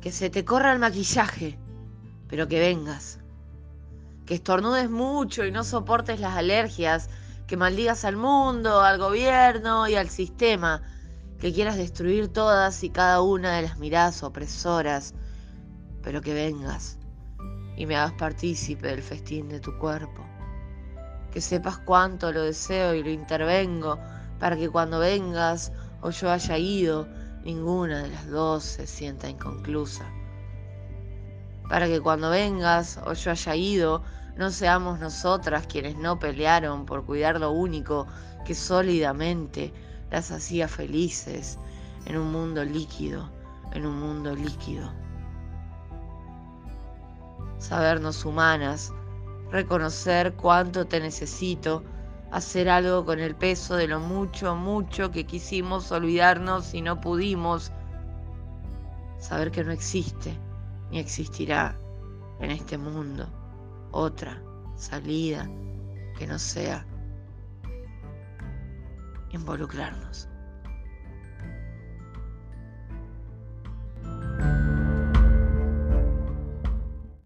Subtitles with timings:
[0.00, 1.58] Que se te corra el maquillaje,
[2.28, 3.18] pero que vengas.
[4.26, 7.10] Que estornudes mucho y no soportes las alergias,
[7.46, 10.82] que maldigas al mundo, al gobierno y al sistema,
[11.38, 15.14] que quieras destruir todas y cada una de las miradas opresoras,
[16.02, 16.98] pero que vengas
[17.76, 20.22] y me hagas partícipe del festín de tu cuerpo.
[21.32, 23.98] Que sepas cuánto lo deseo y lo intervengo
[24.40, 27.06] para que cuando vengas o yo haya ido,
[27.44, 30.04] ninguna de las dos se sienta inconclusa.
[31.68, 34.02] Para que cuando vengas o yo haya ido,
[34.36, 38.08] no seamos nosotras quienes no pelearon por cuidar lo único
[38.44, 39.72] que sólidamente
[40.10, 41.58] las hacía felices
[42.06, 43.30] en un mundo líquido,
[43.72, 44.90] en un mundo líquido
[47.60, 48.92] sabernos humanas,
[49.50, 51.84] reconocer cuánto te necesito,
[52.30, 57.72] hacer algo con el peso de lo mucho, mucho que quisimos olvidarnos y no pudimos,
[59.18, 60.38] saber que no existe
[60.90, 61.76] ni existirá
[62.40, 63.28] en este mundo
[63.92, 64.42] otra
[64.76, 65.48] salida
[66.18, 66.86] que no sea
[69.30, 70.28] involucrarnos.